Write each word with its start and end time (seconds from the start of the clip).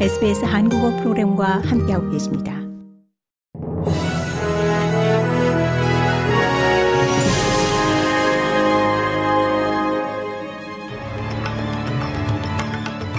SBS 0.00 0.44
한국어 0.44 0.90
프로그램과 0.96 1.62
함께하고 1.64 2.10
계십니다. 2.10 2.52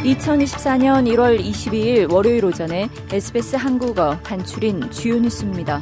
(2024년 0.04 1.07
1월 1.07 1.39
22일) 1.39 2.11
월요일 2.11 2.43
오전에 2.43 2.89
SBS 3.10 3.55
한국어 3.55 4.18
간추린 4.21 4.92
주요 4.92 5.18
뉴스입니다. 5.18 5.80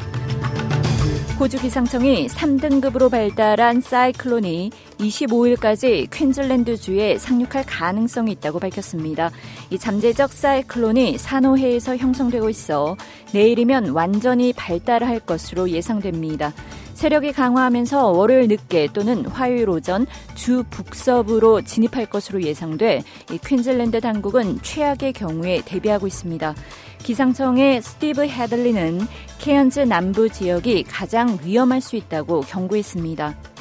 호주 1.39 1.59
기상청이 1.59 2.27
3등급으로 2.27 3.09
발달한 3.09 3.81
사이클론이 3.81 4.69
25일까지 4.99 6.07
퀸즐랜드주에 6.11 7.17
상륙할 7.17 7.65
가능성이 7.65 8.33
있다고 8.33 8.59
밝혔습니다. 8.59 9.31
이 9.71 9.79
잠재적 9.79 10.31
사이클론이 10.31 11.17
산호해에서 11.17 11.97
형성되고 11.97 12.49
있어 12.49 12.95
내일이면 13.33 13.89
완전히 13.89 14.53
발달할 14.53 15.19
것으로 15.21 15.71
예상됩니다. 15.71 16.53
세력이 16.93 17.33
강화하면서 17.33 18.11
월요일 18.11 18.47
늦게 18.47 18.89
또는 18.93 19.25
화요일 19.25 19.69
오전 19.69 20.05
주 20.35 20.63
북서부로 20.69 21.61
진입할 21.61 22.05
것으로 22.05 22.41
예상돼 22.43 23.03
퀸즐랜드 23.45 23.99
당국은 23.99 24.59
최악의 24.61 25.13
경우에 25.13 25.61
대비하고 25.65 26.07
있습니다. 26.07 26.55
기상청의 26.99 27.81
스티브 27.81 28.25
헤들리는 28.25 29.01
케언즈 29.39 29.81
남부 29.81 30.29
지역이 30.29 30.83
가장 30.83 31.37
위험할 31.43 31.81
수 31.81 31.95
있다고 31.97 32.41
경고했습니다. 32.41 33.52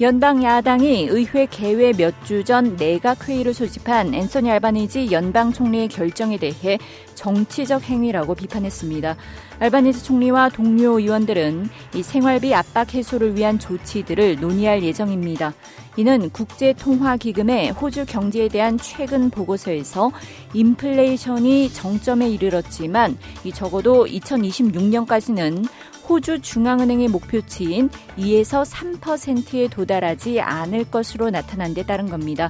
연방 0.00 0.42
야당이 0.42 1.06
의회 1.10 1.46
개회 1.46 1.92
몇 1.92 2.12
주 2.24 2.42
전 2.42 2.76
내각 2.76 3.28
회의를 3.28 3.54
소집한 3.54 4.14
앤서니 4.14 4.50
알바니지 4.50 5.12
연방 5.12 5.52
총리의 5.52 5.88
결정에 5.88 6.38
대해 6.38 6.78
정치적 7.14 7.82
행위라고 7.84 8.34
비판했습니다. 8.34 9.16
알바니지 9.60 10.02
총리와 10.02 10.48
동료 10.48 10.98
의원들은 10.98 11.68
이 11.94 12.02
생활비 12.02 12.52
압박 12.54 12.94
해소를 12.94 13.36
위한 13.36 13.58
조치들을 13.60 14.40
논의할 14.40 14.82
예정입니다. 14.82 15.54
이는 15.96 16.30
국제통화기금의 16.30 17.70
호주 17.72 18.06
경제에 18.06 18.48
대한 18.48 18.78
최근 18.78 19.28
보고서에서 19.30 20.10
인플레이션이 20.54 21.70
정점에 21.72 22.30
이르렀지만 22.30 23.18
이 23.44 23.52
적어도 23.52 24.06
2026년까지는 24.06 25.68
호주 26.08 26.40
중앙은행의 26.40 27.08
목표치인 27.08 27.90
2에서 28.18 28.64
3%에 28.64 29.68
도달하지 29.68 30.40
않을 30.40 30.90
것으로 30.90 31.30
나타난 31.30 31.74
데 31.74 31.82
따른 31.84 32.08
겁니다. 32.08 32.48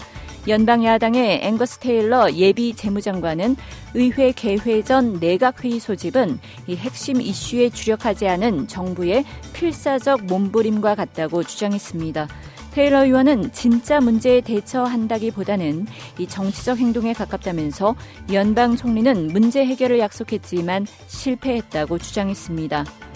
연방 0.49 0.85
야당의 0.85 1.41
앵거스 1.45 1.79
테일러 1.79 2.33
예비 2.33 2.75
재무장관은 2.75 3.57
의회 3.95 4.33
개회 4.33 4.83
전 4.83 5.21
내각 5.21 5.63
회의 5.63 5.79
소집은 5.79 6.41
이 6.67 6.75
핵심 6.75 7.21
이슈에 7.21 7.71
주력하지 7.71 8.27
않은 8.27 8.67
정부의 8.67 9.25
필사적 9.53 10.25
몸부림과 10.25 10.97
같다고 10.97 11.45
주장했습니다. 11.45 12.27
테일러 12.73 13.05
의원은 13.05 13.53
진짜 13.53 14.01
문제에 14.01 14.41
대처한다기보다는 14.41 15.87
이 16.19 16.27
정치적 16.27 16.79
행동에 16.79 17.13
가깝다면서 17.13 17.95
연방 18.33 18.77
총리는 18.77 19.29
문제 19.29 19.65
해결을 19.65 19.99
약속했지만 19.99 20.87
실패했다고 21.07 21.99
주장했습니다. 21.99 23.12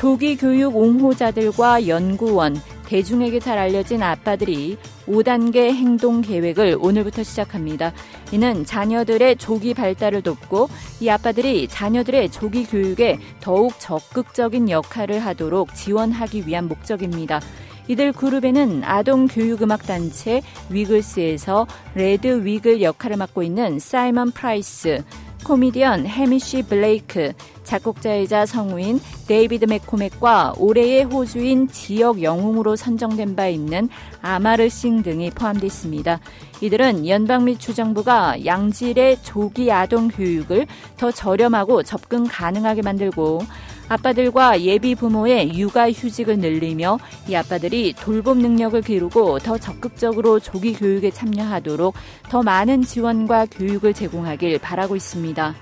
조기 0.00 0.34
교육 0.38 0.76
옹호자들과 0.76 1.86
연구원, 1.86 2.56
대중에게 2.86 3.38
잘 3.38 3.58
알려진 3.58 4.02
아빠들이 4.02 4.78
5단계 5.06 5.74
행동 5.74 6.22
계획을 6.22 6.78
오늘부터 6.80 7.22
시작합니다. 7.22 7.92
이는 8.32 8.64
자녀들의 8.64 9.36
조기 9.36 9.74
발달을 9.74 10.22
돕고 10.22 10.70
이 11.00 11.10
아빠들이 11.10 11.68
자녀들의 11.68 12.30
조기 12.30 12.64
교육에 12.64 13.18
더욱 13.40 13.74
적극적인 13.78 14.70
역할을 14.70 15.18
하도록 15.18 15.74
지원하기 15.74 16.46
위한 16.46 16.66
목적입니다. 16.66 17.42
이들 17.88 18.12
그룹에는 18.12 18.82
아동 18.84 19.26
교육 19.26 19.62
음악 19.62 19.82
단체 19.86 20.42
위글스에서 20.68 21.66
레드 21.94 22.44
위글 22.44 22.82
역할을 22.82 23.16
맡고 23.16 23.42
있는 23.42 23.78
사이먼 23.78 24.30
프라이스, 24.32 25.02
코미디언 25.44 26.06
해미시 26.06 26.64
블레이크, 26.64 27.32
작곡자이자 27.64 28.46
성우인 28.46 29.00
데이비드 29.26 29.64
맥코맥과 29.64 30.54
올해의 30.58 31.04
호주인 31.04 31.68
지역 31.68 32.22
영웅으로 32.22 32.76
선정된 32.76 33.36
바 33.36 33.46
있는 33.46 33.88
아마르 34.20 34.68
싱 34.68 35.02
등이 35.02 35.30
포함되어 35.30 35.66
있습니다. 35.66 36.20
이들은 36.60 37.08
연방 37.08 37.44
및 37.44 37.58
주정부가 37.58 38.44
양질의 38.44 39.22
조기 39.22 39.72
아동 39.72 40.08
교육을 40.08 40.66
더 40.96 41.10
저렴하고 41.10 41.84
접근 41.84 42.26
가능하게 42.26 42.82
만들고 42.82 43.40
아빠들과 43.90 44.60
예비 44.60 44.94
부모의 44.94 45.58
육아 45.58 45.90
휴직을 45.90 46.38
늘리며 46.38 46.98
이 47.28 47.34
아빠들이 47.34 47.92
돌봄 47.92 48.38
능력을 48.38 48.80
기르고 48.82 49.40
더 49.40 49.58
적극적으로 49.58 50.38
조기 50.38 50.74
교육에 50.74 51.10
참여하도록 51.10 51.92
더 52.28 52.42
많은 52.42 52.82
지원과 52.82 53.46
교육을 53.46 53.92
제공하길 53.92 54.60
바라고 54.60 54.94
있습니다. 54.94 55.56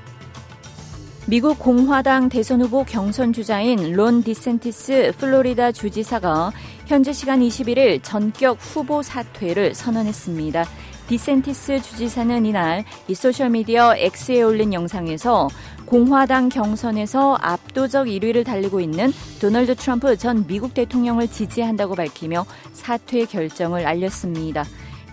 미국 1.26 1.58
공화당 1.58 2.28
대선 2.28 2.60
후보 2.60 2.84
경선 2.84 3.32
주자인 3.32 3.92
론 3.92 4.22
디센티스 4.22 5.12
플로리다 5.18 5.72
주지사가 5.72 6.52
현재 6.86 7.12
시간 7.14 7.40
21일 7.40 8.00
전격 8.02 8.58
후보 8.60 9.02
사퇴를 9.02 9.74
선언했습니다. 9.74 10.66
디센티스 11.08 11.80
주지사는 11.80 12.44
이날 12.44 12.84
이 13.08 13.14
소셜미디어 13.14 13.96
X에 13.96 14.42
올린 14.42 14.74
영상에서 14.74 15.48
공화당 15.86 16.50
경선에서 16.50 17.38
압도적 17.40 18.08
1위를 18.08 18.44
달리고 18.44 18.78
있는 18.78 19.10
도널드 19.40 19.74
트럼프 19.76 20.18
전 20.18 20.46
미국 20.46 20.74
대통령을 20.74 21.26
지지한다고 21.28 21.94
밝히며 21.94 22.44
사퇴 22.74 23.24
결정을 23.24 23.86
알렸습니다. 23.86 24.64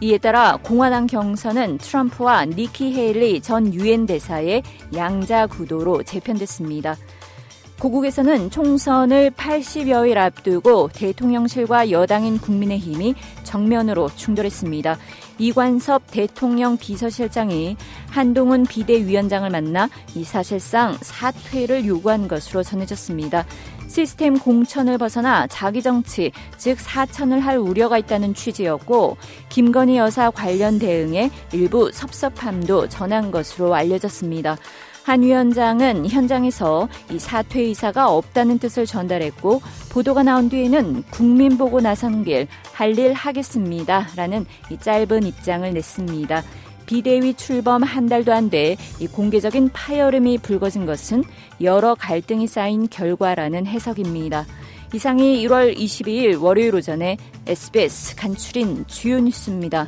이에 0.01 0.17
따라 0.17 0.57
공화당 0.61 1.07
경선은 1.07 1.77
트럼프와 1.77 2.45
니키 2.47 2.93
헤일리 2.93 3.41
전 3.41 3.73
유엔 3.73 4.05
대사의 4.05 4.63
양자 4.93 5.47
구도로 5.47 6.03
재편됐습니다. 6.03 6.97
고국에서는 7.79 8.49
총선을 8.49 9.31
80여일 9.31 10.17
앞두고 10.17 10.89
대통령실과 10.93 11.91
여당인 11.91 12.37
국민의힘이 12.39 13.15
정면으로 13.43 14.09
충돌했습니다. 14.15 14.97
이관섭 15.37 16.03
대통령 16.09 16.77
비서실장이 16.77 17.75
한동훈 18.09 18.63
비대위원장을 18.63 19.49
만나 19.49 19.89
이 20.15 20.23
사실상 20.23 20.97
사퇴를 21.01 21.85
요구한 21.85 22.27
것으로 22.27 22.63
전해졌습니다. 22.63 23.45
시스템 23.87 24.39
공천을 24.39 24.97
벗어나 24.97 25.45
자기 25.47 25.81
정치, 25.81 26.31
즉 26.57 26.79
사천을 26.79 27.39
할 27.39 27.57
우려가 27.57 27.97
있다는 27.97 28.33
취지였고 28.33 29.17
김건희 29.49 29.97
여사 29.97 30.31
관련 30.31 30.79
대응에 30.79 31.29
일부 31.51 31.91
섭섭함도 31.91 32.89
전한 32.89 33.31
것으로 33.31 33.75
알려졌습니다. 33.75 34.57
한 35.05 35.21
위원장은 35.21 36.09
현장에서 36.09 36.89
이 37.11 37.19
사퇴 37.19 37.61
의사가 37.61 38.09
없다는 38.11 38.57
뜻을 38.57 38.87
전달했고 38.87 39.61
보도가 39.91 40.23
나온 40.23 40.49
뒤에는 40.49 41.03
국민 41.11 41.59
보고 41.59 41.79
나선 41.79 42.23
길 42.23 42.47
할 42.73 42.97
일 42.97 43.13
하겠습니다. 43.13 44.07
라는 44.15 44.45
이 44.71 44.77
짧은 44.77 45.23
입장을 45.23 45.71
냈습니다. 45.73 46.43
비대위 46.85 47.35
출범 47.35 47.83
한 47.83 48.07
달도 48.07 48.33
안돼이 48.33 49.07
공개적인 49.11 49.69
파열음이 49.73 50.39
불거진 50.39 50.85
것은 50.85 51.23
여러 51.61 51.93
갈등이 51.95 52.47
쌓인 52.47 52.89
결과라는 52.89 53.65
해석입니다. 53.67 54.45
이상이 54.93 55.45
1월 55.45 55.75
22일 55.77 56.41
월요일 56.41 56.75
오전에 56.75 57.17
SBS 57.47 58.15
간추린 58.15 58.85
주요 58.87 59.19
뉴스입니다. 59.19 59.87